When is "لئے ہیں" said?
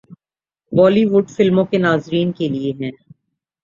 2.49-2.91